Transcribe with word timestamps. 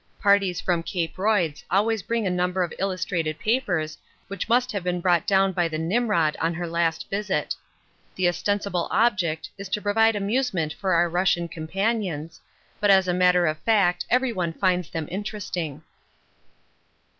Parties 0.19 0.59
from 0.59 0.83
C. 0.83 1.07
Royds 1.15 1.63
always 1.69 2.01
bring 2.01 2.25
a 2.25 2.29
number 2.31 2.63
of 2.63 2.73
illustrated 2.79 3.37
papers 3.37 3.99
which 4.29 4.49
must 4.49 4.71
have 4.71 4.83
been 4.83 4.99
brought 4.99 5.27
down 5.27 5.51
by 5.51 5.67
the 5.67 5.77
Nimrod 5.77 6.35
on 6.41 6.55
her 6.55 6.65
last 6.65 7.07
visit. 7.11 7.53
The 8.15 8.27
ostensible 8.27 8.87
object 8.89 9.51
is 9.59 9.69
to 9.69 9.79
provide 9.83 10.15
amusement 10.15 10.73
for 10.73 10.95
our 10.95 11.07
Russian 11.07 11.47
companions, 11.47 12.41
but 12.79 12.89
as 12.89 13.07
a 13.07 13.13
matter 13.13 13.45
of 13.45 13.59
fact 13.59 14.07
everyone 14.09 14.53
finds 14.53 14.89
them 14.89 15.07
interesting. 15.11 15.83